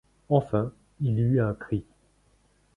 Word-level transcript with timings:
Enfin, 0.29 0.71
il 1.01 1.19
y 1.19 1.21
eut 1.21 1.41
un 1.41 1.53
cri. 1.53 1.85